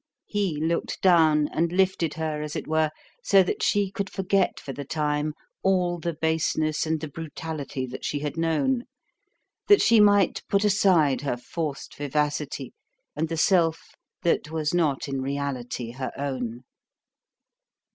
[0.25, 2.89] He looked down and lifted her, as it were,
[3.23, 8.03] so that she could forget for the time all the baseness and the brutality that
[8.03, 8.85] she had known,
[9.67, 12.73] that she might put aside her forced vivacity
[13.15, 13.91] and the self
[14.23, 16.63] that was not in reality her own.